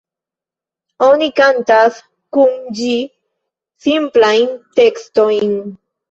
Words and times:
Oni 1.07 1.25
kantas 1.39 1.99
kun 2.37 2.55
ĝi 2.79 2.87
simplajn 3.87 4.47
tekstojn. 4.81 5.53